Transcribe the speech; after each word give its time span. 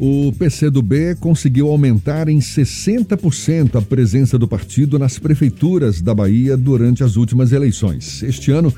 O 0.00 0.32
PCdoB 0.32 1.16
conseguiu 1.18 1.68
aumentar 1.68 2.28
em 2.28 2.38
60% 2.38 3.74
a 3.74 3.82
presença 3.82 4.38
do 4.38 4.46
partido 4.46 4.96
nas 4.96 5.18
prefeituras 5.18 6.00
da 6.00 6.14
Bahia 6.14 6.56
durante 6.56 7.02
as 7.02 7.16
últimas 7.16 7.50
eleições. 7.50 8.22
Este 8.22 8.52
ano, 8.52 8.72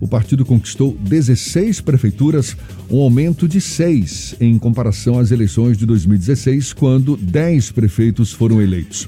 o 0.00 0.08
partido 0.08 0.46
conquistou 0.46 0.96
16 0.98 1.82
prefeituras, 1.82 2.56
um 2.90 3.00
aumento 3.00 3.46
de 3.46 3.60
6 3.60 4.36
em 4.40 4.58
comparação 4.58 5.18
às 5.18 5.30
eleições 5.30 5.76
de 5.76 5.84
2016, 5.84 6.72
quando 6.72 7.18
10 7.18 7.70
prefeitos 7.72 8.32
foram 8.32 8.62
eleitos. 8.62 9.06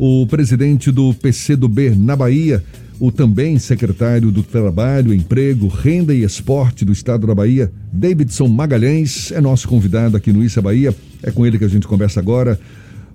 O 0.00 0.26
presidente 0.26 0.90
do 0.90 1.14
PCdoB 1.14 1.90
na 1.90 2.16
Bahia, 2.16 2.64
o 3.00 3.12
também 3.12 3.58
secretário 3.58 4.30
do 4.30 4.42
Trabalho, 4.42 5.14
Emprego, 5.14 5.68
Renda 5.68 6.14
e 6.14 6.22
Esporte 6.22 6.84
do 6.84 6.92
Estado 6.92 7.26
da 7.26 7.34
Bahia, 7.34 7.70
Davidson 7.92 8.48
Magalhães, 8.48 9.30
é 9.30 9.40
nosso 9.40 9.68
convidado 9.68 10.16
aqui 10.16 10.32
no 10.32 10.42
Issa 10.42 10.60
Bahia. 10.60 10.94
É 11.22 11.30
com 11.30 11.46
ele 11.46 11.58
que 11.58 11.64
a 11.64 11.68
gente 11.68 11.86
conversa 11.86 12.20
agora. 12.20 12.58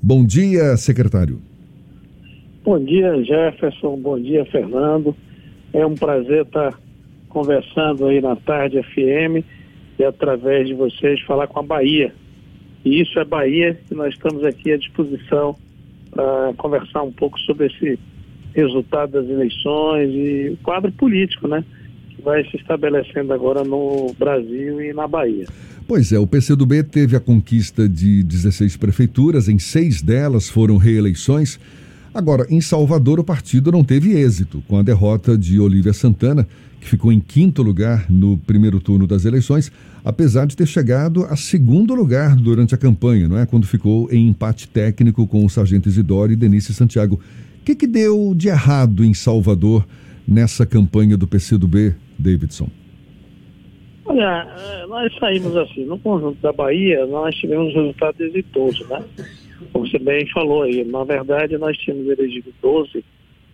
Bom 0.02 0.26
dia, 0.26 0.76
secretário. 0.78 1.40
Bom 2.64 2.80
dia, 2.84 3.22
Jefferson. 3.23 3.98
Bom 3.98 4.20
dia, 4.20 4.46
Fernando. 4.46 5.16
É 5.73 5.86
um 5.86 5.95
prazer 5.95 6.44
estar 6.44 6.80
conversando 7.28 8.06
aí 8.06 8.22
na 8.22 8.36
tarde 8.36 8.81
FM 8.81 9.44
e 10.00 10.04
através 10.04 10.68
de 10.68 10.73
vocês 10.73 11.20
falar 11.22 11.48
com 11.48 11.59
a 11.59 11.64
Bahia. 11.64 12.14
E 12.86 13.02
isso 13.02 13.20
é 13.20 13.26
Bahia 13.26 13.78
e 13.92 13.95
nós 13.95 14.14
estamos 14.14 14.44
aqui 14.45 14.72
à 14.72 14.78
disposição 14.78 15.56
para 16.12 16.54
conversar 16.58 17.04
um 17.04 17.12
pouco 17.12 17.40
sobre 17.40 17.68
esse 17.68 18.00
resultado 18.54 19.12
das 19.12 19.30
eleições 19.30 20.10
e 20.14 20.52
o 20.54 20.58
quadro 20.64 20.92
político, 20.92 21.48
né? 21.48 21.64
Que 22.10 22.22
vai 22.22 22.44
se 22.46 22.58
estabelecendo 22.58 23.34
agora 23.34 23.64
no 23.64 24.14
Brasil 24.18 24.82
e 24.82 24.94
na 24.94 25.08
Bahia. 25.08 25.46
Pois 25.88 26.12
é, 26.14 26.20
o 26.20 26.26
PCdoB 26.26 26.84
teve 26.84 27.16
a 27.16 27.20
conquista 27.20 27.90
de 27.90 28.24
16 28.24 28.78
prefeituras, 28.78 29.50
em 29.50 29.60
seis 29.60 30.02
delas 30.02 30.50
foram 30.50 30.78
reeleições. 30.78 31.60
Agora, 32.14 32.45
em 32.50 32.62
Salvador, 32.62 33.20
o 33.20 33.23
partido 33.23 33.72
não 33.72 33.84
teve 33.84 34.14
êxito, 34.14 34.64
com 34.67 34.78
a 34.78 34.84
derrota 34.84 35.38
de 35.38 35.60
Olívia 35.60 35.92
Santana, 35.92 36.48
que 36.80 36.88
ficou 36.88 37.12
em 37.12 37.20
quinto 37.20 37.64
lugar 37.64 38.06
no 38.10 38.38
primeiro 38.38 38.80
turno 38.80 39.08
das 39.08 39.26
eleições, 39.26 39.72
apesar 40.06 40.45
de 40.45 40.56
ter 40.56 40.67
chegado 40.67 41.26
a 41.26 41.36
segundo 41.36 41.95
lugar 41.95 42.36
durante 42.36 42.76
a 42.76 42.78
campanha, 42.78 43.28
não 43.28 43.38
é? 43.38 43.45
Quando 43.45 43.66
ficou 43.66 44.12
em 44.12 44.28
empate 44.28 44.67
técnico 44.67 45.26
com 45.26 45.45
o 45.45 45.50
sargento 45.50 45.90
Isidoro 45.90 46.32
e 46.32 46.36
Denise 46.36 46.73
Santiago. 46.73 47.20
O 47.64 47.66
que, 47.66 47.75
que 47.75 47.88
deu 47.88 48.33
de 48.36 48.50
errado 48.50 49.06
em 49.06 49.14
Salvador 49.14 49.88
nessa 50.28 50.66
campanha 50.66 51.16
do 51.16 51.25
PCdoB, 51.25 51.95
Davidson? 52.20 52.67
Olha, 54.03 54.45
eh, 54.58 54.86
nós 54.86 55.16
saímos 55.17 55.55
assim, 55.55 55.86
no 55.86 55.97
conjunto 55.97 56.42
da 56.42 56.52
Bahia, 56.52 57.05
nós 57.05 57.33
tivemos 57.36 57.73
resultados 57.73 58.20
exitosos, 58.20 58.86
né? 58.89 59.02
Como 59.72 59.88
você 59.88 59.97
bem 59.97 60.28
falou 60.33 60.64
aí, 60.64 60.83
na 60.83 61.05
verdade 61.05 61.58
nós 61.58 61.78
tínhamos 61.78 62.05
elegido 62.09 62.53
12 62.61 63.02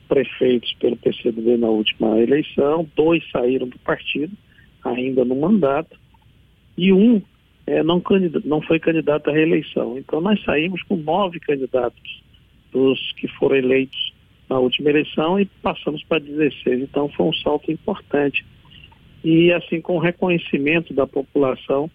prefeitos 0.08 0.74
pelo 0.80 0.98
PCdoB 0.98 1.58
na 1.58 1.68
última 1.68 2.20
eleição, 2.20 2.90
dois 2.96 3.24
saíram 3.32 3.68
do 3.68 3.78
partido, 3.78 4.36
ainda 4.84 5.24
no 5.24 5.36
mandato, 5.36 5.96
e 6.76 6.92
um 6.92 7.22
é, 7.68 7.84
não, 7.84 8.02
não 8.44 8.60
foi 8.60 8.80
candidato 8.80 9.30
à 9.30 9.34
reeleição. 9.34 10.00
Então 10.00 10.20
nós 10.20 10.44
saímos 10.44 10.82
com 10.82 10.96
nove 10.96 11.40
candidatos 11.40 12.28
dos 12.72 13.12
que 13.14 13.28
foram 13.28 13.56
eleitos 13.56 14.14
na 14.50 14.58
última 14.60 14.90
eleição 14.90 15.40
e 15.40 15.46
passamos 15.46 16.04
para 16.04 16.20
16. 16.20 16.82
Então 16.82 17.08
foi 17.10 17.28
um 17.28 17.34
salto 17.34 17.72
importante. 17.72 18.46
E 19.24 19.52
assim, 19.52 19.82
com 19.82 19.98
o 19.98 20.00
reconhecimento 20.00 20.94
da 20.94 21.06
população, 21.06 21.90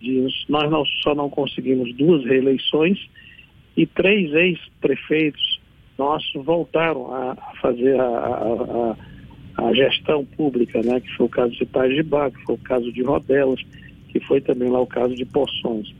de, 0.00 0.26
nós 0.48 0.70
não, 0.70 0.84
só 1.02 1.14
não 1.14 1.28
conseguimos 1.28 1.94
duas 1.94 2.24
reeleições 2.24 2.98
e 3.76 3.86
três 3.86 4.32
ex-prefeitos 4.32 5.60
nossos 5.98 6.32
voltaram 6.44 7.12
a, 7.12 7.32
a 7.32 7.54
fazer 7.60 8.00
a, 8.00 8.04
a, 8.06 8.96
a, 9.66 9.74
gestão 9.74 10.24
pública, 10.24 10.80
né? 10.82 11.00
que 11.00 11.10
foi 11.16 11.26
o 11.26 11.28
caso 11.28 11.52
de 11.52 11.62
Itajibá, 11.62 12.30
que 12.30 12.42
foi 12.44 12.54
o 12.54 12.58
caso 12.58 12.90
de 12.90 13.02
Rodelas, 13.02 13.60
que 14.08 14.18
foi 14.20 14.40
também 14.40 14.70
lá 14.70 14.80
o 14.80 14.86
caso 14.86 15.14
de 15.14 15.26
Poções 15.26 15.94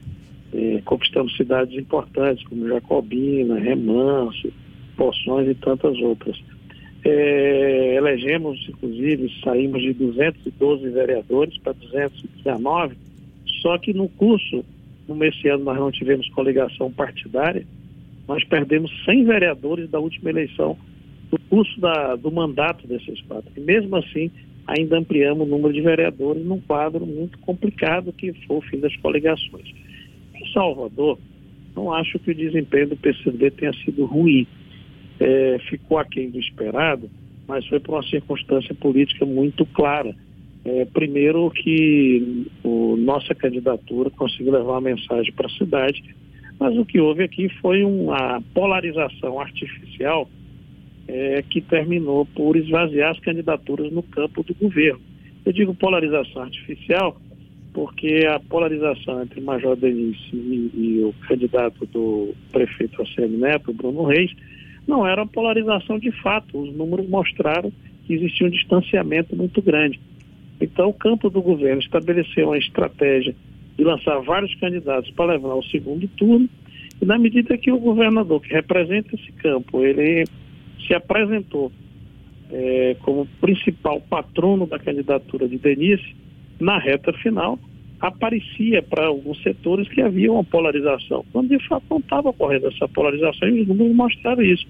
eh, 0.54 0.80
conquistamos 0.84 1.36
cidades 1.36 1.78
importantes 1.78 2.44
como 2.46 2.68
Jacobina, 2.68 3.58
Remanso, 3.58 4.52
Poções 4.96 5.48
e 5.48 5.54
tantas 5.54 5.96
outras. 5.98 6.36
Eh, 7.04 7.94
elegemos, 7.96 8.58
inclusive, 8.68 9.32
saímos 9.42 9.80
de 9.80 9.94
212 9.94 10.90
vereadores 10.90 11.56
para 11.58 11.72
219, 11.72 12.96
só 13.62 13.78
que 13.78 13.94
no 13.94 14.08
curso, 14.08 14.64
no 15.08 15.24
esse 15.24 15.48
ano 15.48 15.64
nós 15.64 15.78
não 15.78 15.90
tivemos 15.90 16.28
coligação 16.30 16.92
partidária, 16.92 17.64
nós 18.28 18.44
perdemos 18.44 18.90
100 19.04 19.24
vereadores 19.24 19.90
da 19.90 19.98
última 19.98 20.30
eleição 20.30 20.76
do 21.30 21.38
curso 21.48 21.80
da, 21.80 22.16
do 22.16 22.30
mandato 22.30 22.86
desses 22.86 23.20
quatro. 23.22 23.50
E 23.56 23.60
mesmo 23.60 23.96
assim, 23.96 24.30
ainda 24.66 24.98
ampliamos 24.98 25.46
o 25.46 25.50
número 25.50 25.72
de 25.72 25.80
vereadores 25.80 26.44
num 26.44 26.60
quadro 26.60 27.06
muito 27.06 27.38
complicado 27.38 28.12
que 28.12 28.32
foi 28.46 28.56
o 28.56 28.60
fim 28.62 28.78
das 28.78 28.94
coligações. 28.96 29.72
Em 30.40 30.52
Salvador, 30.52 31.18
não 31.76 31.92
acho 31.92 32.18
que 32.18 32.30
o 32.30 32.34
desempenho 32.34 32.88
do 32.88 32.96
PCB 32.96 33.50
tenha 33.52 33.72
sido 33.84 34.04
ruim. 34.06 34.46
É, 35.18 35.58
ficou 35.68 35.98
aquém 35.98 36.30
do 36.30 36.38
esperado, 36.38 37.10
mas 37.46 37.66
foi 37.66 37.78
por 37.78 37.96
uma 37.96 38.02
circunstância 38.04 38.74
política 38.74 39.26
muito 39.26 39.66
clara. 39.66 40.14
É, 40.64 40.84
primeiro 40.86 41.50
que 41.50 42.46
o, 42.64 42.96
nossa 42.96 43.34
candidatura 43.34 44.10
conseguiu 44.10 44.52
levar 44.52 44.72
uma 44.72 44.80
mensagem 44.80 45.32
para 45.32 45.46
a 45.46 45.50
cidade, 45.50 46.02
mas 46.58 46.76
o 46.76 46.84
que 46.84 47.00
houve 47.00 47.22
aqui 47.22 47.48
foi 47.60 47.82
uma 47.82 48.42
polarização 48.54 49.40
artificial 49.40 50.28
é, 51.08 51.42
que 51.42 51.60
terminou 51.60 52.26
por 52.26 52.56
esvaziar 52.56 53.10
as 53.10 53.20
candidaturas 53.20 53.90
no 53.92 54.02
campo 54.02 54.42
do 54.42 54.54
governo. 54.54 55.00
Eu 55.44 55.52
digo 55.52 55.74
polarização 55.74 56.42
artificial 56.42 57.20
porque 57.72 58.26
a 58.28 58.40
polarização 58.40 59.22
entre 59.22 59.40
Major 59.40 59.76
Denise 59.76 60.18
e, 60.32 60.70
e 60.74 61.04
o 61.04 61.14
candidato 61.26 61.86
do 61.86 62.34
prefeito 62.50 63.00
ACM 63.02 63.36
Neto, 63.36 63.72
Bruno 63.72 64.04
Reis, 64.04 64.32
não 64.86 65.06
era 65.06 65.22
uma 65.22 65.28
polarização 65.28 65.98
de 65.98 66.10
fato. 66.22 66.58
Os 66.60 66.74
números 66.74 67.08
mostraram 67.08 67.72
que 68.06 68.14
existia 68.14 68.46
um 68.46 68.50
distanciamento 68.50 69.36
muito 69.36 69.62
grande. 69.62 70.00
Então, 70.60 70.88
o 70.88 70.94
campo 70.94 71.30
do 71.30 71.40
governo 71.40 71.80
estabeleceu 71.80 72.48
uma 72.48 72.58
estratégia 72.58 73.34
de 73.76 73.84
lançar 73.84 74.18
vários 74.20 74.54
candidatos 74.56 75.10
para 75.12 75.32
levar 75.32 75.50
ao 75.50 75.62
segundo 75.64 76.06
turno, 76.08 76.48
e 77.00 77.04
na 77.06 77.18
medida 77.18 77.56
que 77.56 77.72
o 77.72 77.78
governador, 77.78 78.42
que 78.42 78.52
representa 78.52 79.14
esse 79.14 79.32
campo, 79.32 79.82
ele 79.82 80.24
se 80.86 80.92
apresentou 80.92 81.72
é, 82.50 82.96
como 83.00 83.26
principal 83.40 84.00
patrono 84.02 84.66
da 84.66 84.78
candidatura 84.78 85.48
de 85.48 85.56
Denise, 85.56 86.14
na 86.60 86.78
reta 86.78 87.12
final, 87.14 87.58
aparecia 88.00 88.82
para 88.82 89.06
alguns 89.06 89.42
setores 89.42 89.88
que 89.88 90.00
havia 90.00 90.32
uma 90.32 90.44
polarização, 90.44 91.24
quando 91.32 91.48
de 91.48 91.68
fato 91.68 91.84
não 91.90 91.98
estava 91.98 92.30
ocorrendo 92.30 92.68
essa 92.68 92.88
polarização 92.88 93.48
e 93.48 93.62
os 93.62 93.68
números 93.68 93.94
mostraram 93.94 94.42
isso. 94.42 94.66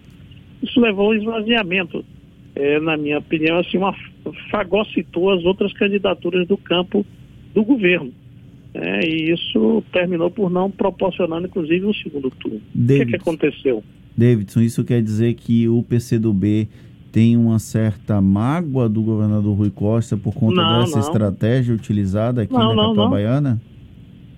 Isso 0.62 0.80
levou 0.80 1.06
ao 1.06 1.14
esvaziamento, 1.14 2.04
é, 2.54 2.80
na 2.80 2.96
minha 2.96 3.18
opinião, 3.18 3.58
assim, 3.58 3.78
uma 3.78 3.94
fagocitou 4.50 5.30
as 5.30 5.44
outras 5.44 5.72
candidaturas 5.72 6.46
do 6.46 6.56
campo 6.56 7.06
do 7.54 7.64
governo. 7.64 8.12
É, 8.74 9.08
e 9.08 9.32
isso 9.32 9.82
terminou 9.92 10.30
por 10.30 10.50
não 10.50 10.70
proporcionando, 10.70 11.46
inclusive, 11.46 11.84
um 11.86 11.94
segundo 11.94 12.30
turno. 12.30 12.60
David, 12.74 13.02
o 13.02 13.06
que, 13.06 13.14
é 13.14 13.18
que 13.18 13.22
aconteceu? 13.22 13.84
Davidson, 14.16 14.60
isso 14.60 14.84
quer 14.84 15.02
dizer 15.02 15.34
que 15.34 15.68
o 15.68 15.82
PCdoB 15.82 16.68
tem 17.12 17.36
uma 17.36 17.58
certa 17.58 18.20
mágoa 18.20 18.88
do 18.88 19.02
governador 19.02 19.56
Rui 19.56 19.70
Costa 19.70 20.16
por 20.16 20.34
conta 20.34 20.62
não, 20.62 20.80
dessa 20.80 20.98
não. 20.98 21.06
estratégia 21.06 21.74
utilizada 21.74 22.42
aqui 22.42 22.52
não, 22.52 22.74
na 22.74 22.82
capital 22.82 23.10
baiana? 23.10 23.62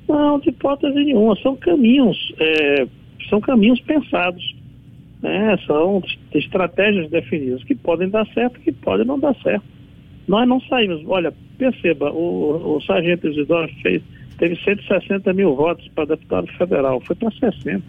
Não, 0.08 0.38
de 0.38 0.48
hipótese 0.50 0.94
nenhuma. 0.94 1.36
São 1.42 1.56
caminhos, 1.56 2.16
é, 2.38 2.86
são 3.28 3.40
caminhos 3.40 3.80
pensados. 3.80 4.42
Né? 5.22 5.56
São 5.66 6.02
estratégias 6.34 7.10
definidas 7.10 7.62
que 7.64 7.74
podem 7.74 8.08
dar 8.08 8.26
certo 8.28 8.58
e 8.58 8.64
que 8.64 8.72
podem 8.72 9.06
não 9.06 9.18
dar 9.18 9.34
certo. 9.42 9.64
Nós 10.26 10.48
não 10.48 10.60
saímos. 10.62 11.02
Olha, 11.06 11.32
perceba, 11.58 12.10
o, 12.10 12.76
o 12.76 12.80
sargento 12.82 13.28
Isidoro 13.28 13.70
fez, 13.82 14.02
teve 14.38 14.56
160 14.56 15.32
mil 15.32 15.54
votos 15.54 15.86
para 15.94 16.06
deputado 16.06 16.46
federal, 16.58 17.00
foi 17.00 17.16
para 17.16 17.30
60 17.30 17.82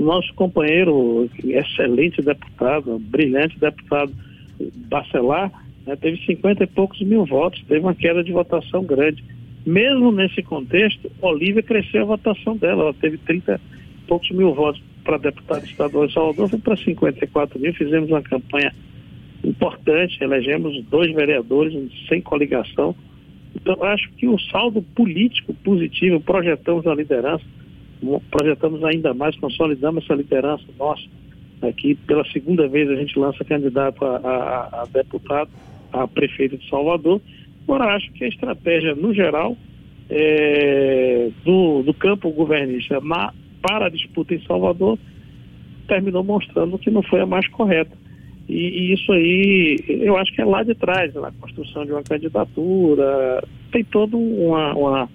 o 0.00 0.04
nosso 0.04 0.32
companheiro, 0.34 1.28
excelente 1.44 2.22
deputado, 2.22 2.98
brilhante 2.98 3.58
deputado 3.60 4.10
Bacelar, 4.88 5.52
né, 5.86 5.94
teve 5.94 6.24
50 6.24 6.64
e 6.64 6.66
poucos 6.66 7.02
mil 7.02 7.26
votos, 7.26 7.62
teve 7.68 7.80
uma 7.80 7.94
queda 7.94 8.24
de 8.24 8.32
votação 8.32 8.82
grande. 8.82 9.22
Mesmo 9.66 10.10
nesse 10.10 10.42
contexto, 10.42 11.12
Olívia 11.20 11.62
cresceu 11.62 12.02
a 12.02 12.16
votação 12.16 12.56
dela, 12.56 12.84
ela 12.84 12.94
teve 12.94 13.18
30 13.18 13.60
e 13.60 14.06
poucos 14.06 14.30
mil 14.30 14.54
votos 14.54 14.82
para 15.04 15.18
deputado 15.18 15.66
estadual 15.66 16.06
de 16.06 16.14
Salvador, 16.14 16.48
foi 16.48 16.58
para 16.58 16.76
54 16.76 17.60
mil, 17.60 17.74
fizemos 17.74 18.08
uma 18.08 18.22
campanha 18.22 18.72
importante, 19.44 20.22
elegemos 20.24 20.82
dois 20.84 21.14
vereadores 21.14 21.74
sem 22.08 22.22
coligação. 22.22 22.96
Então, 23.54 23.84
acho 23.84 24.10
que 24.12 24.26
o 24.26 24.38
saldo 24.38 24.80
político 24.80 25.52
positivo, 25.62 26.20
projetamos 26.20 26.86
a 26.86 26.94
liderança, 26.94 27.44
projetamos 28.30 28.82
ainda 28.84 29.12
mais, 29.14 29.36
consolidamos 29.36 30.04
essa 30.04 30.14
liderança 30.14 30.64
nossa. 30.78 31.02
Aqui, 31.62 31.94
pela 31.94 32.24
segunda 32.30 32.66
vez, 32.68 32.88
a 32.88 32.94
gente 32.94 33.18
lança 33.18 33.44
candidato 33.44 34.02
a, 34.04 34.16
a, 34.16 34.82
a 34.82 34.86
deputado, 34.86 35.50
a 35.92 36.08
prefeito 36.08 36.56
de 36.56 36.68
Salvador. 36.68 37.20
Agora, 37.64 37.94
acho 37.94 38.10
que 38.12 38.24
a 38.24 38.28
estratégia, 38.28 38.94
no 38.94 39.12
geral, 39.12 39.56
é, 40.08 41.30
do, 41.44 41.82
do 41.82 41.94
campo 41.94 42.30
governista 42.30 43.00
na, 43.00 43.32
para 43.62 43.86
a 43.86 43.90
disputa 43.90 44.34
em 44.34 44.42
Salvador 44.44 44.98
terminou 45.86 46.24
mostrando 46.24 46.78
que 46.78 46.90
não 46.90 47.02
foi 47.02 47.20
a 47.20 47.26
mais 47.26 47.46
correta. 47.48 47.96
E, 48.48 48.54
e, 48.54 48.94
isso 48.94 49.12
aí, 49.12 49.76
eu 49.86 50.16
acho 50.16 50.32
que 50.34 50.40
é 50.40 50.44
lá 50.44 50.62
de 50.62 50.74
trás, 50.74 51.14
na 51.14 51.30
construção 51.32 51.84
de 51.84 51.92
uma 51.92 52.02
candidatura, 52.02 53.44
tem 53.70 53.84
toda 53.84 54.16
uma, 54.16 54.74
uma, 54.74 55.08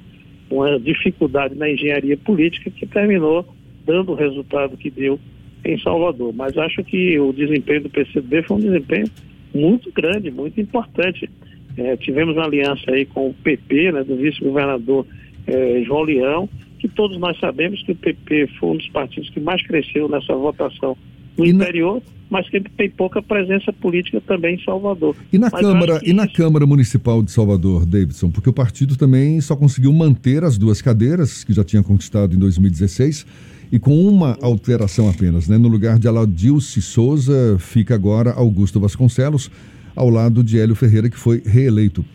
uma 0.50 0.80
dificuldade 0.80 1.56
na 1.56 1.70
engenharia 1.70 2.18
política 2.18 2.70
que 2.70 2.86
terminou 2.86 3.46
dando 3.86 4.12
o 4.12 4.16
resultado 4.16 4.78
que 4.78 4.90
deu 4.90 5.20
em 5.64 5.80
Salvador. 5.80 6.34
Mas 6.34 6.58
acho 6.58 6.84
que 6.84 7.20
o 7.20 7.34
desempenho 7.34 7.84
do 7.84 7.90
PCB 7.90 8.44
foi 8.44 8.58
um 8.58 8.60
desempenho 8.60 9.08
muito 9.54 9.92
grande, 9.92 10.30
muito 10.32 10.60
importante. 10.60 11.30
É, 11.78 11.96
tivemos 11.98 12.36
uma 12.36 12.46
aliança 12.46 12.92
aí 12.92 13.06
com 13.06 13.30
o 13.30 13.34
PP, 13.34 13.92
né, 13.92 14.04
do 14.04 14.16
vice-governador 14.16 15.06
é, 15.48 15.84
João 15.84 16.04
Leão, 16.04 16.50
que 16.80 16.88
todos 16.88 17.18
nós 17.18 17.38
sabemos 17.40 17.82
que 17.84 17.92
o 17.92 17.96
PP 17.96 18.48
foi 18.60 18.70
um 18.70 18.78
dos 18.78 18.90
partidos 18.90 19.30
que 19.30 19.40
mais 19.40 19.66
cresceu 19.66 20.08
nessa 20.08 20.36
votação 20.36 20.98
no 21.38 21.46
e 21.46 21.50
interior, 21.50 21.96
na... 21.96 22.02
mas 22.30 22.50
que 22.50 22.60
tem 22.60 22.90
pouca 22.90 23.22
presença 23.22 23.72
política 23.74 24.22
também 24.22 24.56
em 24.56 24.64
Salvador. 24.64 25.16
E 25.32 25.38
na, 25.38 25.52
Câmara, 25.52 26.00
e 26.04 26.14
na 26.14 26.28
Câmara 26.28 26.66
Municipal 26.66 27.22
de 27.22 27.32
Salvador, 27.32 27.86
Davidson, 27.86 28.32
porque 28.32 28.50
o 28.50 28.54
partido 28.54 28.96
também 28.96 29.40
só 29.42 29.56
conseguiu 29.56 29.92
manter 29.94 30.44
as 30.44 30.58
duas 30.58 30.82
cadeiras 30.82 31.44
que 31.44 31.54
já 31.54 31.64
tinha 31.64 31.84
conquistado 31.84 32.36
em 32.36 32.40
2016 32.40 33.26
e 33.72 33.80
com 33.80 34.08
uma 34.08 34.38
alteração 34.42 35.10
apenas, 35.10 35.48
né? 35.48 35.58
No 35.58 35.68
lugar 35.68 36.00
de 36.00 36.08
Aladilce 36.08 36.82
Souza 36.82 37.58
fica 37.60 37.96
agora 37.96 38.32
Augusto 38.32 38.80
Vasconcelos, 38.80 39.50
ao 39.96 40.10
lado 40.10 40.44
de 40.44 40.60
Hélio 40.60 40.76
Ferreira, 40.76 41.10
que 41.10 41.18
foi 41.18 41.42
reeleito. 41.46 42.06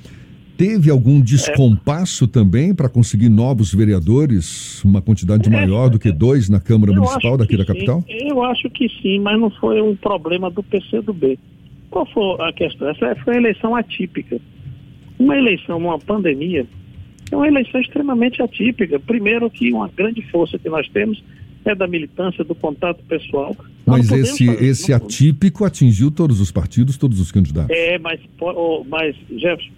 Teve 0.61 0.91
algum 0.91 1.23
descompasso 1.23 2.29
também 2.29 2.75
para 2.75 2.87
conseguir 2.87 3.31
novos 3.31 3.73
vereadores, 3.73 4.85
uma 4.85 5.01
quantidade 5.01 5.49
é. 5.49 5.51
maior 5.51 5.89
do 5.89 5.99
que 5.99 6.12
dois 6.12 6.51
na 6.51 6.61
Câmara 6.61 6.93
Municipal 6.93 7.39
daqui 7.39 7.57
da 7.57 7.65
capital? 7.65 8.05
Eu 8.07 8.43
acho 8.43 8.69
que 8.69 8.87
sim, 9.01 9.21
mas 9.21 9.41
não 9.41 9.49
foi 9.53 9.81
um 9.81 9.97
problema 9.97 10.51
do 10.51 10.62
PCdoB. 10.62 11.39
Qual 11.89 12.05
foi 12.05 12.47
a 12.47 12.53
questão? 12.53 12.91
Essa 12.91 13.15
foi 13.25 13.33
uma 13.33 13.41
eleição 13.41 13.75
atípica. 13.75 14.39
Uma 15.19 15.35
eleição, 15.35 15.79
uma 15.79 15.99
pandemia, 15.99 16.67
é 17.33 17.37
uma 17.37 17.49
eleição 17.49 17.81
extremamente 17.81 18.43
atípica. 18.43 19.01
Primeiro 19.01 19.49
que 19.49 19.73
uma 19.73 19.89
grande 19.89 20.21
força 20.31 20.59
que 20.59 20.69
nós 20.69 20.87
temos 20.91 21.25
é 21.65 21.75
da 21.75 21.87
militância, 21.87 22.45
do 22.45 22.55
contato 22.55 23.03
pessoal. 23.05 23.57
Mas 23.87 24.12
esse, 24.12 24.45
fazer, 24.45 24.62
esse 24.62 24.93
atípico 24.93 25.65
atingiu 25.65 26.11
todos 26.11 26.39
os 26.39 26.53
partidos, 26.53 26.99
todos 26.99 27.19
os 27.19 27.33
candidatos. 27.33 27.75
É, 27.75 27.99
mas, 27.99 28.21
mas 28.91 29.17
Jefferson, 29.31 29.71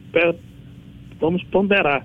vamos 1.22 1.42
ponderar. 1.44 2.04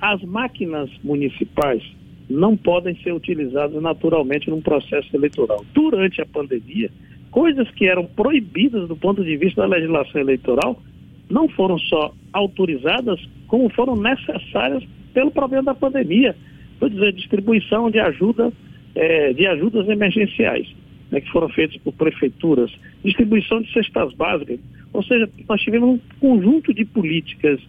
As 0.00 0.20
máquinas 0.24 0.90
municipais 1.04 1.82
não 2.28 2.56
podem 2.56 2.96
ser 2.96 3.12
utilizadas 3.12 3.80
naturalmente 3.80 4.50
num 4.50 4.60
processo 4.60 5.08
eleitoral. 5.14 5.64
Durante 5.72 6.20
a 6.20 6.26
pandemia, 6.26 6.90
coisas 7.30 7.70
que 7.70 7.86
eram 7.86 8.04
proibidas 8.04 8.88
do 8.88 8.96
ponto 8.96 9.22
de 9.24 9.36
vista 9.36 9.62
da 9.62 9.68
legislação 9.68 10.20
eleitoral 10.20 10.82
não 11.30 11.48
foram 11.48 11.78
só 11.78 12.12
autorizadas, 12.32 13.20
como 13.46 13.70
foram 13.70 13.94
necessárias 13.94 14.82
pelo 15.14 15.30
problema 15.30 15.62
da 15.62 15.74
pandemia. 15.74 16.34
Vou 16.80 16.88
dizer, 16.88 17.12
distribuição 17.12 17.88
de 17.88 18.00
ajuda, 18.00 18.52
é, 18.96 19.32
de 19.32 19.46
ajudas 19.46 19.88
emergenciais, 19.88 20.66
né, 21.10 21.20
que 21.20 21.30
foram 21.30 21.48
feitas 21.50 21.76
por 21.82 21.92
prefeituras, 21.92 22.72
distribuição 23.04 23.60
de 23.62 23.72
cestas 23.72 24.12
básicas. 24.14 24.58
Ou 24.92 25.04
seja, 25.04 25.30
nós 25.48 25.60
tivemos 25.60 25.88
um 25.88 26.00
conjunto 26.18 26.74
de 26.74 26.84
políticas 26.84 27.60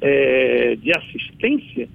é, 0.00 0.76
de 0.76 0.96
assistência 0.96 1.88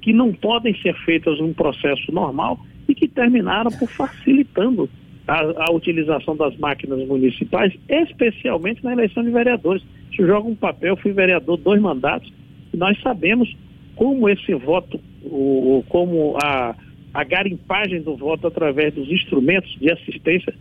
que 0.00 0.12
não 0.12 0.32
podem 0.32 0.76
ser 0.82 0.94
feitas 1.04 1.38
num 1.38 1.54
processo 1.54 2.12
normal 2.12 2.58
e 2.88 2.94
que 2.94 3.08
terminaram 3.08 3.70
por 3.70 3.88
facilitando 3.88 4.88
a, 5.26 5.68
a, 5.68 5.72
utilização 5.72 6.36
das 6.36 6.54
máquinas 6.58 7.06
municipais, 7.06 7.72
especialmente 7.88 8.84
na 8.84 8.92
eleição 8.92 9.22
de 9.24 9.30
vereadores. 9.30 9.82
Se 10.14 10.24
joga 10.26 10.48
um 10.48 10.54
papel, 10.54 10.96
fui 10.96 11.12
vereador 11.12 11.56
dois 11.56 11.80
mandatos, 11.80 12.30
e 12.72 12.76
nós 12.76 13.00
sabemos 13.00 13.56
como 13.96 14.28
esse 14.28 14.54
voto, 14.54 15.00
o, 15.24 15.82
como 15.88 16.36
a, 16.42 16.74
a 17.14 17.24
garimpagem 17.24 18.02
do 18.02 18.16
voto 18.16 18.46
através 18.46 18.92
dos 18.92 19.08
instrumentos 19.08 19.74
de 19.78 19.90
assistência 19.90 20.54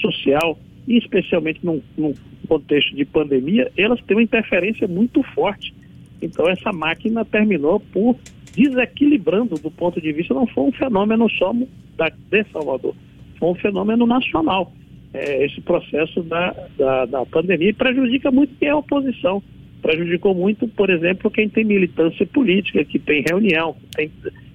social, 0.00 0.58
e 0.88 0.96
especialmente 0.96 1.60
num, 1.62 1.82
num 1.98 2.14
contexto 2.48 2.94
de 2.94 3.04
pandemia, 3.04 3.70
elas 3.76 4.00
têm 4.02 4.16
uma 4.16 4.22
interferência 4.22 4.88
muito 4.88 5.22
forte 5.34 5.74
então 6.20 6.48
essa 6.48 6.72
máquina 6.72 7.24
terminou 7.24 7.80
por 7.80 8.16
desequilibrando 8.54 9.56
do 9.56 9.70
ponto 9.70 10.00
de 10.00 10.12
vista, 10.12 10.32
não 10.32 10.46
foi 10.46 10.64
um 10.64 10.72
fenômeno 10.72 11.28
só 11.30 11.54
da, 11.96 12.08
de 12.08 12.44
Salvador, 12.52 12.94
foi 13.38 13.50
um 13.50 13.54
fenômeno 13.54 14.06
nacional. 14.06 14.72
É, 15.12 15.44
esse 15.44 15.60
processo 15.60 16.22
da, 16.22 16.54
da, 16.76 17.06
da 17.06 17.26
pandemia 17.26 17.72
prejudica 17.72 18.30
muito 18.30 18.54
quem 18.58 18.68
é 18.68 18.74
oposição. 18.74 19.42
Prejudicou 19.80 20.34
muito, 20.34 20.66
por 20.68 20.90
exemplo, 20.90 21.30
quem 21.30 21.48
tem 21.48 21.64
militância 21.64 22.26
política, 22.26 22.84
que 22.84 22.98
tem 22.98 23.22
reunião, 23.26 23.74
que 23.74 23.96
tem 23.96 24.10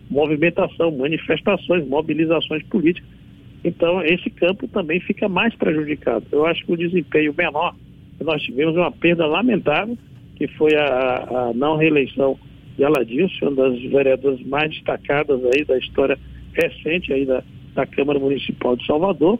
movimentação, 0.10 0.92
manifestações, 0.92 1.88
mobilizações 1.88 2.64
políticas. 2.64 3.10
Então, 3.64 4.04
esse 4.04 4.30
campo 4.30 4.68
também 4.68 5.00
fica 5.00 5.30
mais 5.30 5.56
prejudicado. 5.56 6.26
Eu 6.32 6.46
acho 6.46 6.66
que 6.66 6.74
o 6.74 6.78
desempenho 6.78 7.34
menor, 7.36 7.76
nós 8.20 8.42
tivemos 8.42 8.76
uma 8.76 8.92
perda 8.92 9.26
lamentável, 9.26 9.98
que 10.42 10.48
foi 10.58 10.76
a, 10.76 11.50
a 11.50 11.54
não 11.54 11.78
reeleição 11.78 12.36
de 12.76 12.84
Aladilson, 12.84 13.50
uma 13.50 13.70
das 13.70 13.80
vereadoras 13.80 14.42
mais 14.42 14.72
destacadas 14.72 15.40
aí 15.46 15.64
da 15.64 15.78
história 15.78 16.18
recente 16.52 17.14
aí 17.14 17.28
da, 17.28 17.44
da 17.76 17.86
Câmara 17.86 18.18
Municipal 18.18 18.76
de 18.76 18.84
Salvador, 18.88 19.38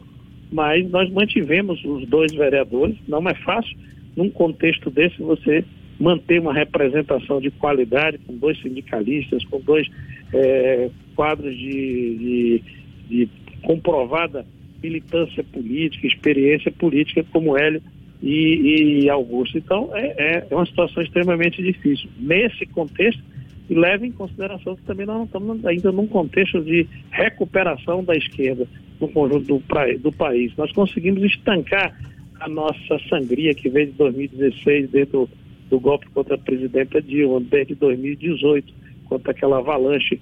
mas 0.52 0.88
nós 0.90 1.10
mantivemos 1.10 1.84
os 1.84 2.06
dois 2.06 2.32
vereadores, 2.32 2.96
não 3.08 3.28
é 3.28 3.34
fácil 3.34 3.76
num 4.14 4.30
contexto 4.30 4.90
desse 4.90 5.20
você 5.20 5.64
manter 5.98 6.40
uma 6.40 6.54
representação 6.54 7.40
de 7.40 7.50
qualidade 7.50 8.18
com 8.18 8.36
dois 8.36 8.62
sindicalistas, 8.62 9.44
com 9.46 9.60
dois 9.60 9.88
é, 10.32 10.88
quadros 11.16 11.52
de, 11.56 12.16
de, 12.16 12.62
de 13.08 13.28
comprovada 13.62 14.46
militância 14.80 15.42
política, 15.42 16.06
experiência 16.06 16.70
política 16.70 17.24
como 17.32 17.58
Hélio 17.58 17.82
e, 18.22 19.02
e 19.04 19.10
Augusto. 19.10 19.58
Então, 19.58 19.90
é, 19.94 20.46
é 20.48 20.54
uma 20.54 20.66
situação 20.66 21.02
extremamente 21.02 21.62
difícil. 21.62 22.08
Nesse 22.18 22.64
contexto, 22.66 23.22
e 23.68 23.74
leve 23.74 24.06
em 24.06 24.12
consideração 24.12 24.76
que 24.76 24.82
também 24.82 25.06
nós 25.06 25.16
não 25.16 25.24
estamos 25.24 25.64
ainda 25.64 25.92
num 25.92 26.06
contexto 26.06 26.60
de 26.62 26.86
recuperação 27.10 28.04
da 28.04 28.14
esquerda 28.14 28.66
no 29.00 29.08
conjunto 29.08 29.46
do, 29.46 29.98
do 29.98 30.12
país. 30.12 30.52
Nós 30.56 30.70
conseguimos 30.72 31.22
estancar 31.22 31.98
a 32.40 32.48
nossa 32.48 32.98
sangria 33.08 33.54
que 33.54 33.68
veio 33.68 33.86
de 33.86 33.92
2016, 33.92 34.90
desde 34.90 35.16
o 35.16 35.28
do 35.70 35.80
golpe 35.80 36.06
contra 36.10 36.34
a 36.34 36.38
presidenta 36.38 37.00
Dilma, 37.00 37.40
desde 37.40 37.74
2018, 37.76 38.74
contra 39.06 39.30
aquela 39.30 39.56
avalanche 39.56 40.20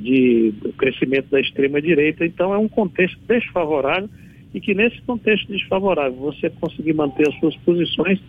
de, 0.00 0.54
do 0.62 0.72
crescimento 0.72 1.28
da 1.28 1.38
extrema-direita. 1.38 2.24
Então, 2.24 2.54
é 2.54 2.58
um 2.58 2.68
contexto 2.68 3.18
desfavorável 3.28 4.08
e 4.54 4.60
que 4.60 4.74
nesse 4.74 5.00
contexto 5.02 5.46
desfavorável 5.48 6.18
você 6.18 6.50
conseguir 6.50 6.94
manter 6.94 7.28
as 7.28 7.38
suas 7.38 7.56
posições 7.58 8.20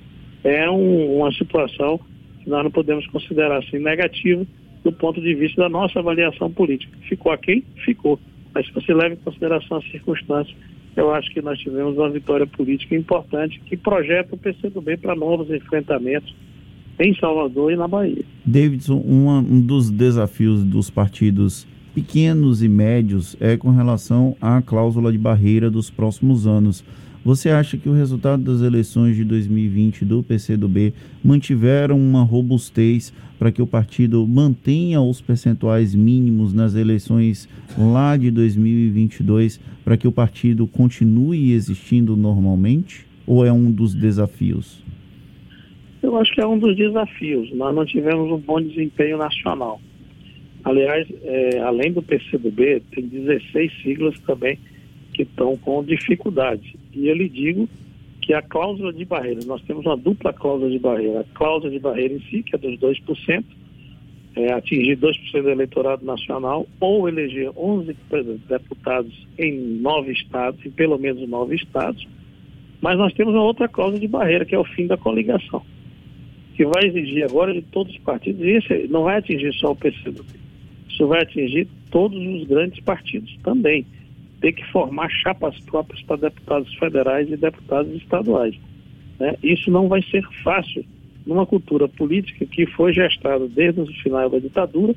é 0.43 0.69
um, 0.69 1.17
uma 1.17 1.31
situação 1.33 1.99
que 2.43 2.49
nós 2.49 2.63
não 2.63 2.71
podemos 2.71 3.05
considerar 3.07 3.57
assim 3.57 3.79
negativa 3.79 4.45
do 4.83 4.91
ponto 4.91 5.21
de 5.21 5.33
vista 5.35 5.61
da 5.61 5.69
nossa 5.69 5.99
avaliação 5.99 6.49
política. 6.51 6.97
Ficou 7.07 7.31
aqui? 7.31 7.63
Ficou. 7.83 8.19
Mas 8.53 8.65
se 8.67 8.73
você 8.73 8.93
leva 8.93 9.13
em 9.13 9.17
consideração 9.17 9.77
as 9.77 9.91
circunstâncias, 9.91 10.55
eu 10.95 11.13
acho 11.13 11.31
que 11.33 11.41
nós 11.41 11.59
tivemos 11.59 11.97
uma 11.97 12.09
vitória 12.09 12.47
política 12.47 12.95
importante 12.95 13.59
que 13.65 13.77
projeta 13.77 14.35
o 14.35 14.37
PCdoB 14.37 14.97
para 14.97 15.15
novos 15.15 15.49
enfrentamentos 15.49 16.33
em 16.99 17.15
Salvador 17.15 17.71
e 17.71 17.75
na 17.75 17.87
Bahia. 17.87 18.23
Davidson, 18.45 18.97
uma, 18.97 19.39
um 19.39 19.61
dos 19.61 19.89
desafios 19.89 20.63
dos 20.63 20.89
partidos 20.89 21.67
pequenos 21.99 22.63
e 22.63 22.69
médios 22.69 23.35
é 23.41 23.57
com 23.57 23.71
relação 23.71 24.33
à 24.39 24.61
cláusula 24.61 25.11
de 25.11 25.17
barreira 25.17 25.69
dos 25.69 25.89
próximos 25.89 26.47
anos. 26.47 26.81
Você 27.25 27.49
acha 27.49 27.75
que 27.75 27.89
o 27.89 27.93
resultado 27.93 28.41
das 28.41 28.61
eleições 28.61 29.17
de 29.17 29.25
2020 29.25 30.05
do 30.05 30.23
PCdoB 30.23 30.93
mantiveram 31.21 31.99
uma 31.99 32.23
robustez 32.23 33.13
para 33.37 33.51
que 33.51 33.61
o 33.61 33.67
partido 33.67 34.25
mantenha 34.25 35.01
os 35.01 35.19
percentuais 35.19 35.93
mínimos 35.93 36.53
nas 36.53 36.73
eleições 36.73 37.49
lá 37.77 38.15
de 38.15 38.31
2022, 38.31 39.59
para 39.83 39.97
que 39.97 40.07
o 40.07 40.11
partido 40.11 40.65
continue 40.67 41.51
existindo 41.51 42.15
normalmente? 42.15 43.05
Ou 43.27 43.45
é 43.45 43.51
um 43.51 43.69
dos 43.69 43.93
desafios? 43.93 44.81
Eu 46.01 46.15
acho 46.15 46.33
que 46.33 46.39
é 46.39 46.47
um 46.47 46.57
dos 46.57 46.77
desafios. 46.77 47.53
Nós 47.53 47.75
não 47.75 47.85
tivemos 47.85 48.31
um 48.31 48.37
bom 48.37 48.61
desempenho 48.61 49.17
nacional. 49.17 49.81
Aliás, 50.63 51.07
é, 51.23 51.59
além 51.59 51.91
do 51.91 52.01
PCdoB, 52.01 52.81
tem 52.91 53.07
16 53.07 53.81
siglas 53.81 54.19
também 54.21 54.59
que 55.13 55.23
estão 55.23 55.57
com 55.57 55.83
dificuldade. 55.83 56.75
E 56.93 57.07
eu 57.07 57.15
lhe 57.15 57.29
digo 57.29 57.67
que 58.21 58.33
a 58.33 58.41
cláusula 58.41 58.93
de 58.93 59.05
barreira, 59.05 59.39
nós 59.45 59.61
temos 59.63 59.85
uma 59.85 59.97
dupla 59.97 60.31
cláusula 60.31 60.69
de 60.69 60.79
barreira. 60.79 61.21
A 61.21 61.37
cláusula 61.37 61.71
de 61.71 61.79
barreira 61.79 62.13
em 62.13 62.21
si, 62.29 62.43
que 62.43 62.55
é 62.55 62.59
dos 62.59 62.77
2%, 62.77 63.43
é, 64.35 64.53
atingir 64.53 64.95
2% 64.97 65.41
do 65.41 65.49
eleitorado 65.49 66.05
nacional 66.05 66.67
ou 66.79 67.09
eleger 67.09 67.51
11 67.57 67.95
deputados 68.47 69.27
em 69.37 69.53
nove 69.81 70.11
estados, 70.11 70.63
em 70.65 70.71
pelo 70.71 70.97
menos 70.97 71.27
nove 71.27 71.55
estados. 71.55 72.07
Mas 72.81 72.97
nós 72.97 73.13
temos 73.13 73.33
uma 73.33 73.43
outra 73.43 73.67
cláusula 73.67 73.99
de 73.99 74.07
barreira, 74.07 74.45
que 74.45 74.55
é 74.55 74.59
o 74.59 74.63
fim 74.63 74.87
da 74.87 74.95
coligação, 74.95 75.61
que 76.55 76.65
vai 76.65 76.85
exigir 76.85 77.23
agora 77.23 77.53
de 77.53 77.61
todos 77.63 77.93
os 77.93 77.99
partidos, 77.99 78.41
e 78.41 78.51
esse 78.51 78.87
não 78.87 79.03
vai 79.03 79.17
atingir 79.17 79.53
só 79.55 79.71
o 79.71 79.75
PCdoB, 79.75 80.38
isso 80.99 81.07
vai 81.07 81.21
atingir 81.21 81.67
todos 81.89 82.19
os 82.19 82.45
grandes 82.45 82.79
partidos 82.81 83.33
também. 83.41 83.85
Ter 84.41 84.51
que 84.51 84.65
formar 84.69 85.09
chapas 85.09 85.57
próprias 85.61 86.01
para 86.03 86.17
deputados 86.17 86.73
federais 86.75 87.31
e 87.31 87.37
deputados 87.37 87.93
estaduais. 87.95 88.55
Né? 89.17 89.35
Isso 89.41 89.71
não 89.71 89.87
vai 89.87 90.01
ser 90.03 90.23
fácil 90.43 90.85
numa 91.25 91.45
cultura 91.45 91.87
política 91.87 92.45
que 92.45 92.65
foi 92.65 92.91
gestada 92.91 93.47
desde 93.47 93.81
o 93.81 93.87
final 94.01 94.29
da 94.29 94.39
ditadura, 94.39 94.93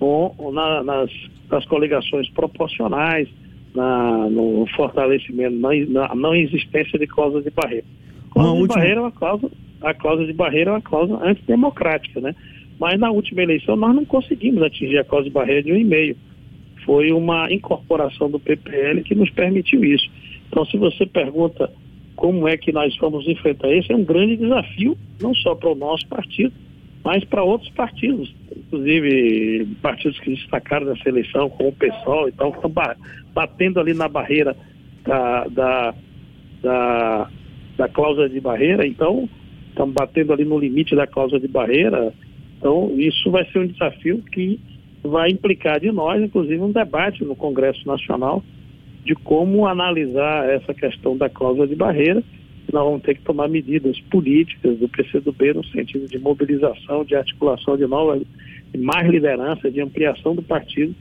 ou, 0.00 0.52
na, 0.52 0.82
nas, 0.82 1.10
nas 1.50 1.64
coligações 1.66 2.28
proporcionais, 2.30 3.28
na, 3.74 4.28
no 4.30 4.66
fortalecimento, 4.74 5.56
na, 5.56 5.70
na 5.90 6.14
não 6.14 6.34
existência 6.34 6.98
de 6.98 7.06
cláusula 7.06 7.42
de 7.42 7.50
barreira. 7.50 7.84
Cláusula 8.30 8.54
de 8.54 8.62
última... 8.62 8.80
barreira 8.80 9.00
é 9.00 9.02
uma 9.02 9.12
cláusula, 9.12 9.52
a 9.82 9.94
cláusula 9.94 10.26
de 10.26 10.32
barreira 10.32 10.70
é 10.70 10.74
uma 10.74 10.82
cláusula 10.82 11.26
antidemocrática, 11.26 12.20
né? 12.20 12.34
Mas 12.78 12.98
na 12.98 13.10
última 13.10 13.42
eleição 13.42 13.76
nós 13.76 13.94
não 13.94 14.04
conseguimos 14.04 14.62
atingir 14.62 14.98
a 14.98 15.04
cláusula 15.04 15.30
de 15.30 15.34
barreira 15.34 15.62
de 15.62 15.72
um 15.72 15.76
e 15.76 15.84
meio. 15.84 16.16
Foi 16.84 17.12
uma 17.12 17.50
incorporação 17.52 18.30
do 18.30 18.38
PPL 18.38 19.02
que 19.02 19.14
nos 19.14 19.30
permitiu 19.30 19.84
isso. 19.84 20.10
Então, 20.48 20.64
se 20.66 20.76
você 20.76 21.06
pergunta 21.06 21.70
como 22.14 22.46
é 22.46 22.56
que 22.56 22.72
nós 22.72 22.96
vamos 22.98 23.26
enfrentar 23.26 23.72
isso, 23.72 23.92
é 23.92 23.96
um 23.96 24.04
grande 24.04 24.36
desafio, 24.36 24.96
não 25.20 25.34
só 25.34 25.54
para 25.54 25.70
o 25.70 25.74
nosso 25.74 26.06
partido, 26.08 26.52
mas 27.04 27.24
para 27.24 27.42
outros 27.42 27.70
partidos, 27.70 28.34
inclusive 28.56 29.66
partidos 29.82 30.18
que 30.20 30.34
destacaram 30.34 30.86
nessa 30.86 31.08
eleição, 31.08 31.50
como 31.50 31.68
o 31.68 31.72
PSOL 31.72 32.28
e 32.28 32.32
tal, 32.32 32.50
que 32.50 32.66
estão 32.66 32.72
batendo 33.34 33.78
ali 33.78 33.92
na 33.92 34.08
barreira 34.08 34.56
da, 35.04 35.46
da, 35.48 35.94
da, 36.62 37.30
da 37.76 37.88
cláusula 37.88 38.28
de 38.28 38.40
barreira, 38.40 38.86
então 38.86 39.28
estão 39.68 39.90
batendo 39.90 40.32
ali 40.32 40.44
no 40.44 40.58
limite 40.58 40.94
da 40.94 41.06
cláusula 41.06 41.40
de 41.40 41.48
barreira. 41.48 42.12
Então, 42.58 42.92
isso 42.98 43.30
vai 43.30 43.44
ser 43.50 43.58
um 43.58 43.66
desafio 43.66 44.22
que 44.32 44.58
vai 45.02 45.30
implicar 45.30 45.78
de 45.80 45.92
nós, 45.92 46.22
inclusive, 46.22 46.60
um 46.60 46.72
debate 46.72 47.24
no 47.24 47.36
Congresso 47.36 47.86
Nacional 47.86 48.42
de 49.04 49.14
como 49.14 49.66
analisar 49.66 50.48
essa 50.48 50.72
questão 50.72 51.16
da 51.16 51.28
cláusula 51.28 51.66
de 51.66 51.74
barreira. 51.74 52.22
Nós 52.72 52.84
vamos 52.84 53.02
ter 53.02 53.14
que 53.14 53.22
tomar 53.22 53.48
medidas 53.48 54.00
políticas 54.10 54.78
do 54.78 54.88
PCdoB 54.88 55.52
no 55.52 55.64
sentido 55.66 56.08
de 56.08 56.18
mobilização, 56.18 57.04
de 57.04 57.14
articulação 57.14 57.76
de 57.76 57.86
novas, 57.86 58.22
de 58.72 58.78
mais 58.78 59.06
liderança, 59.08 59.70
de 59.70 59.80
ampliação 59.80 60.34
do 60.34 60.42
partido 60.42 60.94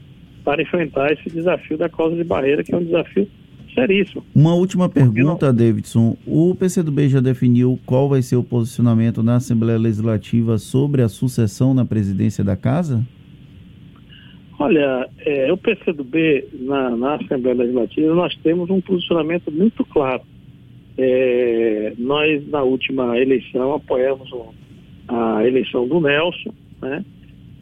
para 0.43 0.61
enfrentar 0.61 1.13
esse 1.13 1.29
desafio 1.29 1.77
da 1.77 1.87
cláusula 1.87 2.21
de 2.21 2.27
barreira, 2.27 2.63
que 2.63 2.73
é 2.73 2.77
um 2.77 2.83
desafio 2.83 3.27
seríssimo. 3.73 4.23
Uma 4.33 4.53
última 4.55 4.87
pergunta, 4.89 5.51
Davidson. 5.51 6.15
O 6.25 6.55
PCdoB 6.55 7.09
já 7.09 7.19
definiu 7.19 7.79
qual 7.85 8.07
vai 8.07 8.21
ser 8.21 8.35
o 8.35 8.43
posicionamento 8.43 9.23
na 9.23 9.35
Assembleia 9.35 9.77
Legislativa 9.77 10.57
sobre 10.57 11.01
a 11.01 11.09
sucessão 11.09 11.73
na 11.73 11.85
presidência 11.85 12.43
da 12.43 12.55
Casa? 12.55 13.05
Olha, 14.59 15.09
é, 15.19 15.51
o 15.51 15.57
PCdoB 15.57 16.47
na, 16.53 16.91
na 16.91 17.15
Assembleia 17.15 17.57
Legislativa 17.57 18.13
nós 18.13 18.35
temos 18.37 18.69
um 18.69 18.79
posicionamento 18.79 19.51
muito 19.51 19.83
claro. 19.85 20.21
É, 20.97 21.93
nós, 21.97 22.47
na 22.49 22.61
última 22.61 23.17
eleição, 23.17 23.73
apoiamos 23.73 24.29
a 25.07 25.45
eleição 25.45 25.87
do 25.87 25.99
Nelson, 25.99 26.53
né? 26.81 27.03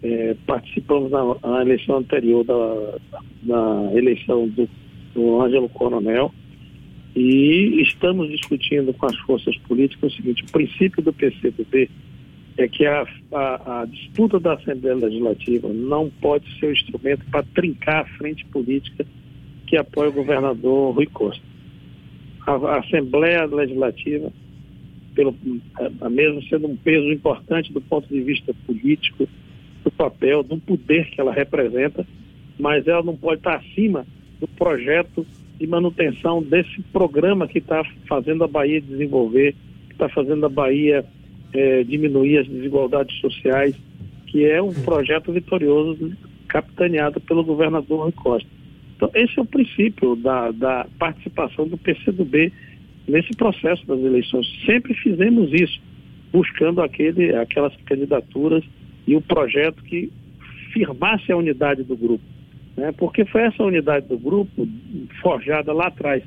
É, 0.04 0.36
participamos 0.48 1.12
na, 1.12 1.36
na, 1.44 1.62
eleição 1.62 1.98
anterior 1.98 2.44
da, 2.44 2.98
da 3.44 3.94
eleição 3.96 4.48
do, 4.48 4.68
do 5.14 5.42
Ângelo 5.42 5.70
Coronel 5.70 6.34
e 7.16 7.82
estamos 7.82 8.30
discutindo 8.30 8.94
com 8.94 9.06
as 9.06 9.18
forças 9.20 9.56
políticas 9.60 10.14
o 10.14 10.16
seguinte, 10.16 10.44
o 10.44 10.52
princípio 10.52 11.04
do 11.04 11.12
PCdoB 11.12 11.90
é 12.58 12.68
que 12.68 12.86
a, 12.86 13.06
a, 13.34 13.82
a, 13.82 13.86
disputa 13.86 14.40
da 14.40 14.54
Assembleia 14.54 14.96
Legislativa 14.96 15.68
não 15.70 16.10
pode 16.22 16.46
ser 16.60 16.68
um 16.68 16.72
instrumento 16.72 17.26
para 17.30 17.44
trincar 17.44 18.02
a 18.04 18.18
frente 18.18 18.46
política 18.46 19.06
que 19.68 19.78
apoia 19.78 20.10
o 20.10 20.14
governador 20.14 20.94
Rui 20.94 21.06
Costa. 21.08 21.44
A, 22.46 22.52
a 22.52 22.80
Assembleia 22.80 23.46
Legislativa, 23.46 24.32
pelo, 25.16 25.36
a, 26.02 26.10
mesmo 26.10 26.44
sendo 26.44 26.68
um 26.68 26.76
peso 26.76 27.12
importante 27.12 27.74
do 27.74 27.82
ponto 27.82 28.08
de 28.08 28.22
vista 28.22 28.54
político, 28.66 29.28
do 29.84 29.92
papel, 29.92 30.44
do 30.44 30.58
poder 30.58 31.10
que 31.10 31.20
ela 31.20 31.34
representa, 31.34 32.06
mas 32.60 32.88
ela 32.88 33.02
não 33.04 33.16
pode 33.16 33.40
estar 33.40 33.56
acima 33.56 34.06
do 34.42 34.48
projeto 34.48 35.26
de 35.60 35.68
manutenção 35.68 36.42
desse 36.42 36.82
programa 36.92 37.48
que 37.48 37.60
está 37.60 37.84
fazendo 38.10 38.44
a 38.44 38.48
Bahia 38.48 38.82
desenvolver, 38.82 39.54
que 39.88 39.94
está 39.94 40.10
fazendo 40.10 40.44
a 40.46 40.50
Bahia 40.50 41.06
é, 41.54 41.84
diminuir 41.84 42.40
as 42.40 42.48
desigualdades 42.48 43.16
sociais, 43.20 43.76
que 44.26 44.44
é 44.44 44.60
um 44.60 44.74
projeto 44.74 45.32
vitorioso 45.32 46.12
capitaneado 46.48 47.22
pelo 47.22 47.44
governador 47.44 48.02
Rui 48.02 48.12
Costa. 48.12 48.50
Então, 48.96 49.10
esse 49.14 49.38
é 49.38 49.42
o 49.42 49.46
princípio 49.46 50.16
da, 50.16 50.52
da 50.52 50.88
participação 50.98 51.68
do 51.68 51.78
PCdoB 51.78 52.52
nesse 53.08 53.36
processo 53.36 53.86
das 53.86 54.00
eleições. 54.00 54.48
Sempre 54.66 54.94
fizemos 54.96 55.52
isso, 55.54 55.80
buscando 56.32 56.82
aquele, 56.82 57.36
aquelas 57.36 57.76
candidaturas 57.86 58.64
e 59.08 59.16
o 59.16 59.22
projeto 59.22 59.84
que 59.84 60.12
firmasse 60.72 61.32
a 61.32 61.38
unidade 61.38 61.84
do 61.84 61.96
grupo. 61.96 62.24
Né? 62.76 62.92
Porque 62.98 63.26
foi 63.26 63.42
essa 63.44 63.64
unidade 63.64 64.08
do 64.08 64.18
grupo, 64.18 64.68
forjada 65.22 65.74
lá 65.74 65.88
atrás 65.88 66.24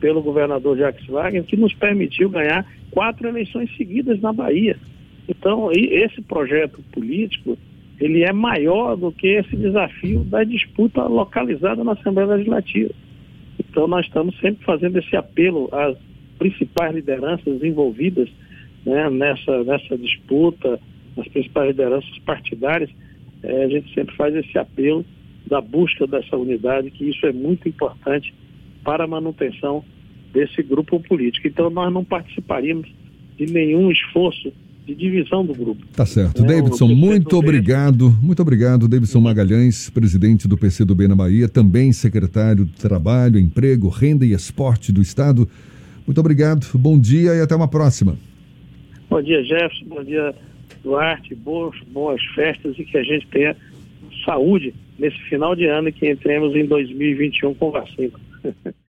pelo 0.00 0.22
governador 0.22 0.76
Jacques 0.76 1.06
Wagner, 1.06 1.44
que 1.44 1.56
nos 1.56 1.72
permitiu 1.74 2.28
ganhar 2.28 2.66
quatro 2.90 3.26
eleições 3.28 3.74
seguidas 3.76 4.20
na 4.20 4.32
Bahia. 4.32 4.76
Então, 5.28 5.70
esse 5.72 6.20
projeto 6.20 6.82
político, 6.92 7.56
ele 7.98 8.22
é 8.22 8.32
maior 8.32 8.96
do 8.96 9.10
que 9.10 9.28
esse 9.28 9.56
desafio 9.56 10.20
da 10.24 10.44
disputa 10.44 11.04
localizada 11.04 11.82
na 11.82 11.92
Assembleia 11.92 12.30
Legislativa. 12.30 12.90
Então, 13.58 13.86
nós 13.86 14.04
estamos 14.04 14.38
sempre 14.40 14.64
fazendo 14.64 14.98
esse 14.98 15.16
apelo 15.16 15.68
às 15.72 15.96
principais 16.38 16.94
lideranças 16.94 17.62
envolvidas 17.62 18.28
né, 18.84 19.08
nessa, 19.08 19.64
nessa 19.64 19.96
disputa, 19.96 20.78
as 21.16 21.28
principais 21.28 21.68
lideranças 21.68 22.18
partidárias, 22.20 22.90
é, 23.42 23.64
a 23.64 23.68
gente 23.68 23.92
sempre 23.94 24.14
faz 24.16 24.34
esse 24.34 24.58
apelo 24.58 25.04
da 25.46 25.60
busca 25.60 26.06
dessa 26.06 26.36
unidade, 26.36 26.90
que 26.90 27.04
isso 27.08 27.24
é 27.26 27.32
muito 27.32 27.68
importante 27.68 28.34
para 28.82 29.04
a 29.04 29.06
manutenção 29.06 29.84
desse 30.32 30.62
grupo 30.62 31.00
político. 31.00 31.46
Então 31.46 31.70
nós 31.70 31.92
não 31.92 32.04
participaríamos 32.04 32.88
de 33.38 33.46
nenhum 33.46 33.90
esforço 33.90 34.52
de 34.86 34.94
divisão 34.94 35.44
do 35.44 35.54
grupo. 35.54 35.86
Tá 35.94 36.04
certo. 36.04 36.44
É, 36.44 36.46
Davidson, 36.46 36.88
muito 36.88 37.36
obrigado. 37.38 38.10
Muito 38.22 38.42
obrigado, 38.42 38.86
Davidson 38.86 39.20
Magalhães, 39.20 39.88
presidente 39.88 40.46
do 40.46 40.58
PCdoB 40.58 41.08
na 41.08 41.16
Bahia, 41.16 41.48
também 41.48 41.92
secretário 41.92 42.66
de 42.66 42.72
Trabalho, 42.72 43.38
Emprego, 43.38 43.88
Renda 43.88 44.26
e 44.26 44.32
Esporte 44.32 44.92
do 44.92 45.00
Estado. 45.00 45.48
Muito 46.06 46.20
obrigado, 46.20 46.66
bom 46.74 46.98
dia 46.98 47.34
e 47.34 47.40
até 47.40 47.56
uma 47.56 47.68
próxima. 47.68 48.18
Bom 49.08 49.22
dia, 49.22 49.42
Jefferson. 49.42 49.86
Bom 49.86 50.04
dia, 50.04 50.34
Duarte. 50.82 51.34
Boas, 51.34 51.76
boas 51.90 52.22
festas 52.34 52.78
e 52.78 52.84
que 52.84 52.98
a 52.98 53.02
gente 53.02 53.26
tenha 53.28 53.56
saúde 54.24 54.74
nesse 54.98 55.18
final 55.28 55.54
de 55.54 55.66
ano 55.66 55.92
que 55.92 56.08
entremos 56.08 56.54
em 56.54 56.66
2021 56.66 57.54
com 57.54 57.70
vacina. 57.70 58.18